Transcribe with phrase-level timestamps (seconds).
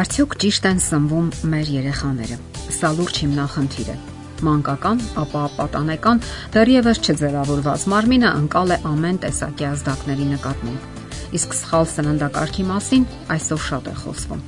[0.00, 2.36] Արդյոք ճիշտ են սնվում մեր երեխաները։
[2.72, 3.96] Սա լուրջ հիմնախնդիր է։
[4.46, 6.20] Մանկական, ապա պատանեկան
[6.54, 13.90] դեռևս չձևավորված մարմինը անկալ է ամեն տեսակի ազդակների նկատմամբ։ Իսկ սխալ սննդակարգի մասին այսօր շատ
[13.90, 14.40] է խոսվում։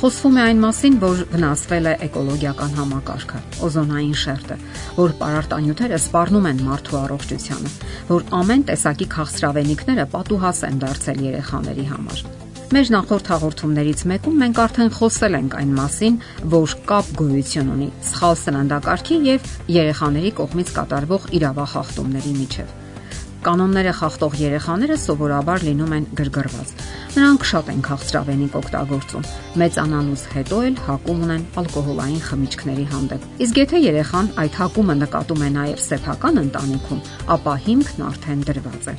[0.00, 4.56] Խոսվում է այն մասին, որ վնասվել է էկոլոգիական համակարգը, օզոնային շերտը,
[4.96, 7.70] որ պարարտանյութերը սպառնում են մարդու առողջությանը,
[8.10, 12.26] որ ամեն տեսակի քաղցրավենիքները պատուհաս են դարձել երեխաների համար։
[12.66, 16.14] Մեր նախորդ հաղորդումներից մեկում մենք արդեն խոսել ենք այն մասին,
[16.50, 22.72] որ կապ գոյություն ունի սխալ սննդակարգի եւ երեխաների կողմից կատարվող իրավախախտումների միջև։
[23.46, 26.72] Կանոնները խախտող երեխաները սովորաբար լինում են գրգռված։
[27.16, 29.28] Նրանք շատ են քաղցրավենիք օգտագործում։
[29.62, 35.52] Մեծանալուց հետո էլ հակում ունեն ալկոհոլային խմիչքների հանդեպ։ Իսկ եթե երեխան այդ հակումը նկատում է
[35.60, 37.06] նաև սեփական ընտանիքում,
[37.38, 38.98] ապա հիմքն արդեն դրված է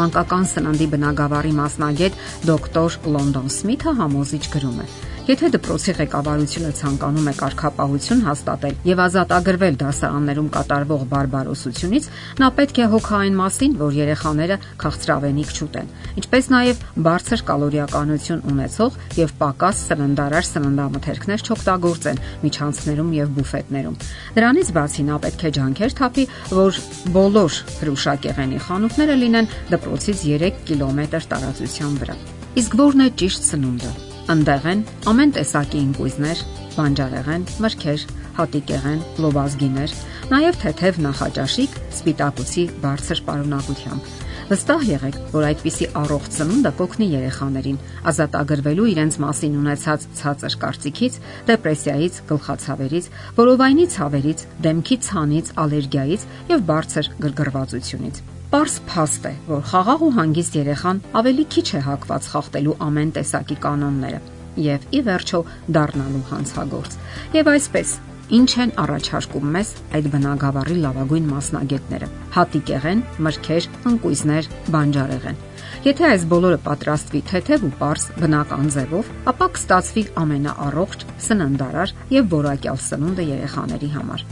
[0.00, 4.88] մանկական սննդի բնագավառի մասնագետ դոկտոր Լոնդոն Սմիթը համոզիչ գրում է.
[5.24, 12.08] Եթե դպրոցի ղեկավարությունը ցանկանում է կարգապահություն հաստատել եւ ազատագրվել դասարաններում կատարվող բարբարոսությունից,
[12.44, 15.88] նա պետք է հոգա այն մասին, որ երեխաները քաղցրավենիք չուտեն,
[16.20, 23.98] ինչպես նաեւ բարձր կալորիականություն ունեցող եւ պակաս սննդարար սննդամթերքներ չօգտագործեն միջանցներում եւ բուֆետներում։
[24.36, 26.82] Դրանից բացի նա պետք է ջանքեր թափի, որ
[27.16, 29.50] բոլոր հրուշակեղենի խանութները լինեն
[29.84, 32.14] դպրոցից 3 կիլոմետր տարածության վրա։
[32.60, 33.92] Իսկ ո՞րն է ճիշտ սնունդը։
[34.34, 36.42] Անդեղ են ամեն տեսակի ինկույզներ,
[36.74, 38.04] բանջարեղեն, մրգեր,
[38.38, 39.96] հատիկեղեն, լոբազգիներ,
[40.32, 44.12] նաև թեթև նախաճաշիկ սպիտակուցի բարձր պարունակությամբ։
[44.44, 47.78] Վստահ եղեք, որ այդպիսի առողջ ծնունդը կօգնի երեխաներին
[48.10, 51.16] ազատագրվելու իրենց մասին ունեցած ցածր կարծիքից,
[51.48, 53.08] դեպրեսիայից, գլխացավերից,
[53.40, 58.24] որովայնի ցավերից, դեմքի ցանից, ալերգիայից եւ բարձր գրգռվածությունից։
[58.54, 63.56] Պարզ փաստ է, որ խաղաղ ու հանգիստ երեխան ավելի քիչ է հակված խախտելու ամեն տեսակի
[63.64, 64.20] կանոնները
[64.62, 65.40] եւ ի վերջո
[65.74, 66.94] դառնալու հանցագործ։
[67.34, 67.94] Եվ այսպես
[68.32, 75.42] Ինչ են առաջարկում մեզ այդ բնագավառի լավագույն մասնագետները։ Հատիկեղեն, մրգեր, ընկույզներ, բանջարեղեն։
[75.84, 82.78] Եթե այս բոլորը պատրաստվի թեթև ու པարս բնական ձևով, ապա կստացվի ամենաառողջ, սննդարար եւ որակյալ
[82.84, 84.24] սնունդը երեխաների համար։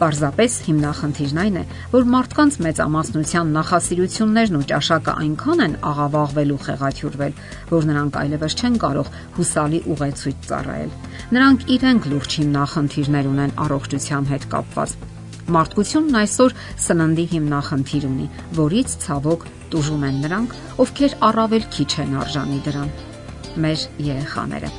[0.00, 7.34] Պարզապես հիմնախնդիրն այն է, որ մարդկանց մեծամասնության նախասիրություններն ու ճաշակը այնքան են աղավաղվել ու խեղաթյուրվել,
[7.74, 9.10] որ նրանք այլևս չեն կարող
[9.40, 10.94] հուսալի ուղեցույց ծառայել։
[11.30, 14.94] Նրանք իրենք լուրջ հիմնախնդիրներ ունեն առողջության հետ կապված
[15.50, 16.54] Մարդկությունն այսօր
[16.84, 18.26] սննդի հիմնախնդիր ունի,
[18.58, 20.54] որից ցավոք տուժում են նրանք,
[20.84, 22.92] ովքեր առավել քիչ են արժանի դրան։
[23.64, 24.70] Մեր երեխաները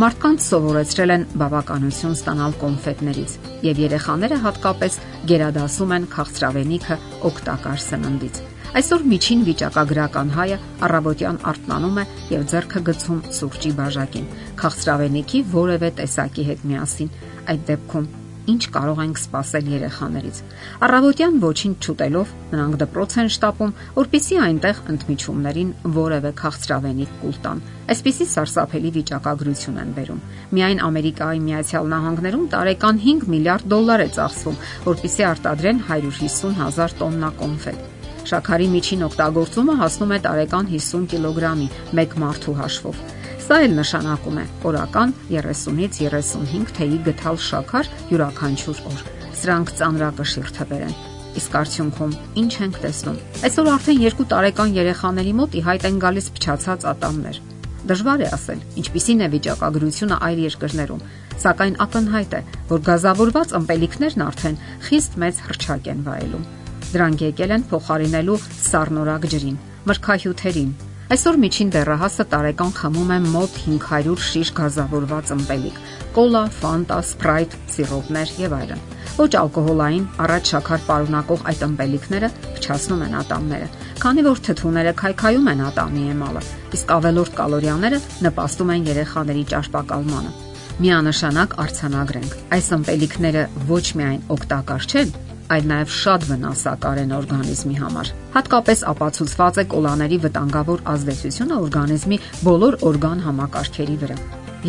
[0.00, 3.32] Մարդկանց սովորեցրել են բավականություն ստանալ կոնֆետներից,
[3.66, 4.98] եւ երեխաները հատկապես
[5.30, 6.96] գերադասում են քաղցրավենիքը
[7.30, 8.40] օգտակար սննդից։
[8.70, 14.30] Այսօր միջին վիճակագրական հայը առավոտյան արթնանում է եւ ձեռքը գցում սուրճի բաժակին,
[14.62, 17.10] քաղցրավենիքի որևէ տեսակի հետ միասին։
[17.50, 18.06] Այդ դեպքում
[18.50, 20.38] ինչ կարող ենք սпасել երեխաներից։
[20.86, 28.26] Առավոտյան ոչինչ չուտելով նրանք դպրոց են շտապում, որpիսի այնտեղ ընդմիջումներին որևէ քաղցրավենիք կուլ տան։ Այսպիսի
[28.30, 30.24] սարսափելի վիճակագրություն են վերում։
[30.56, 34.60] Միայն Ամերիկայի Միացյալ Նահանգներում տարեկան 5 միլիարդ դոլար է ծախսվում,
[34.90, 37.99] որpիսի արտադրեն 150 հազար տոննա կոնֆետ։
[38.30, 41.64] Շաքարի միջին օգտագործումը հասնում է տարեկան 50 կիլոգրամի
[41.98, 42.98] մեկ մարդու հաշվով։
[43.42, 49.02] Սա էլ նշանակում է օրական 30-ից 35 թեյի գթալ շաքար յուրաքանչյուր օր։
[49.40, 50.94] Սրանք ծանրակշիռ թվեր են։
[51.40, 52.14] Իսկ արդյունքում
[52.44, 53.18] ինչ ենք տեսնում։
[53.50, 57.42] Այսօր արդեն 2 տարեկան երեխաների մոտ ի հայտ են գալիս փչացած ատամներ։
[57.90, 61.04] Դժվար է ասել, ինչպիսին է վիճակագրությունը այլ երկրներում,
[61.40, 66.48] սակայն ակնհայտ է, որ գազավորված ըմպելիքներն արդեն խիստ մեծ հրճակ են վայելում։
[66.90, 68.38] Դրանք եկել են փոխարինելու
[68.70, 69.58] սառնորակ ջրին,
[69.90, 70.72] մրգահյութերին,
[71.10, 75.78] Այսօր միջին դեռահասը տարեկան խմում է մոտ 500 շիշ գազավորված ըմպելիք՝
[76.14, 78.84] կոլա, ֆանտա, սպրայթ, սիրոպներ եւ այլն։
[79.16, 83.68] Ոչ ալկոհոլային, առաջ շաքար պարունակող այդ ըմպելիքները փչացնում են ատամները,
[84.04, 86.44] քանի որ թթուները քայքայում են ատամի էմալը,
[86.78, 88.00] իսկ ավելորդ կալորիաները
[88.30, 90.32] նպաստում են երեխաների ճարպակալմանը։
[90.80, 93.42] Միանշանակ արցանագրենք։ Այս ըմպելիքները
[93.74, 95.10] ոչ միայն օգտակար չեն,
[95.54, 102.78] այլ նաև շատ վնասակար են օրգանիզմի համար։ Հատկապես ապացուցված է կոլաների վտանգավոր ազդեցությունը օրգանիզմի բոլոր
[102.90, 104.18] օրգան համակարգերի վրա։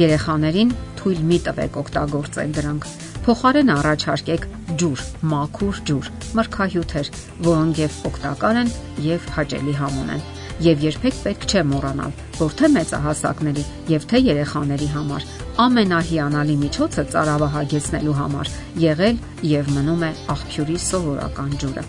[0.01, 2.91] Երեխաներին թույլ մի տվեք օգտագործել դրանք։
[3.21, 4.45] Փոխարեն առաջարկեք
[4.81, 5.01] ջուր,
[5.31, 7.09] մաքուր ջուր, մրգահյութեր,
[7.51, 8.71] որոնք եւ օգտակար են
[9.11, 10.23] եւ հաճելի համ ունեն
[10.65, 15.25] եւ երբեք պետք չէ մոռանալ, որ թե մեծահասակների եւ թե երեխաների համար
[15.65, 18.51] ամենահիանալի միջոցը ծարավահագեցնելու համար
[18.81, 19.17] եղել
[19.51, 21.85] եւ մնում է աղբյուրի սովորական ջուրը։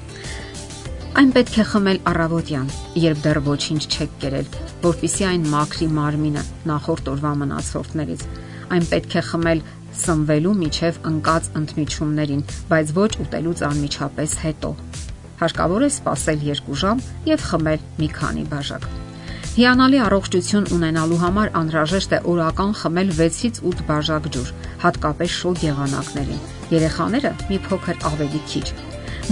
[1.12, 2.68] Այն պետք է խմել առավոտյան,
[3.02, 4.46] երբ դեռ ոչինչ չեք կերել,
[4.86, 8.24] որpիսի այն մաքրի մարմինը նախորդ օրվա մնացորդներից։
[8.72, 9.60] այն պետք է խմել
[10.02, 12.42] սնվելու միջև ընկած ընդմիջումներին,
[12.72, 14.70] բայց ոչ ուտելուց անմիջապես հետո։
[15.42, 18.84] Հարկավոր է սպասել 2 ժամ եւ խմել մի քանի բաժակ։
[19.52, 24.54] Հիանալի առողջություն ունենալու համար անհրաժեշտ է օրական խմել 6-ից 8 բաժակ ջուր,
[24.84, 26.46] հատկապես շոգ եղանակներին։
[26.76, 28.66] Երեխաները մի փոքր ավելի քիչ։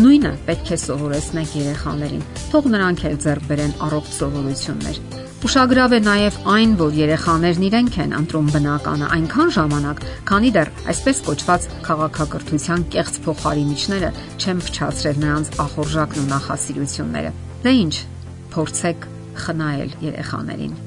[0.03, 6.35] Նույնը պետք է սովորեցնենք երեխաներին։ Թող նրանք էլ ձեռք բերեն առողջ սովորություններ։ Ուշագրավ է նաև
[6.53, 13.19] այն, որ երեխաներն իրենք են ընտրում բնականը այնքան ժամանակ, քանի դեռ այսպես կոչված քաղաքակրթության կեղծ
[13.25, 17.35] փոխարինիչները չեն փչացրել նրանց ախորժակն ու նախասիրությունները։
[17.65, 17.97] Դե ի՞նչ,
[18.53, 19.11] փորձեք
[19.49, 20.79] խնայել երեխաներին։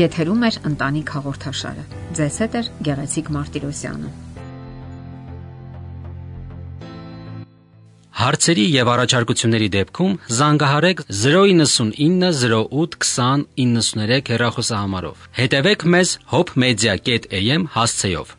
[0.00, 4.23] Եթերում է ընտանիք հաղորդաշարը։ Ձեզ հետ է Գեղեցիկ Մարտիրոսյանը։
[8.24, 18.32] Հարցերի եւ առաջարկությունների դեպքում զանգահարեք 099 08 20 93 հեռախոսահամարով։ Հետևեք մեզ hopmedia.am հասցեով։